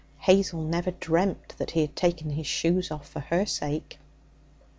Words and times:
Hazel 0.17 0.63
never 0.63 0.89
dreamt 0.89 1.53
that 1.59 1.69
he 1.69 1.81
had 1.81 1.95
taken 1.95 2.31
his 2.31 2.47
shoes 2.47 2.89
off 2.89 3.07
for 3.07 3.19
her 3.19 3.45
sake. 3.45 3.99